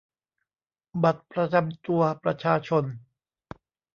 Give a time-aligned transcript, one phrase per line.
[1.03, 2.83] บัตรประจำตัวประชาชน